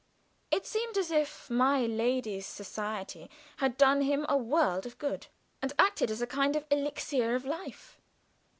[0.49, 5.27] It seemed as if my lady's society had done him a world of good,
[5.61, 7.99] and acted as a kind of elixir of life.